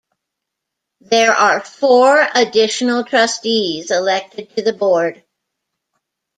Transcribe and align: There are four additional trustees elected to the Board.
There 1.01 1.31
are 1.31 1.61
four 1.63 2.27
additional 2.33 3.03
trustees 3.03 3.91
elected 3.91 4.49
to 4.55 4.63
the 4.63 4.73
Board. 4.73 5.23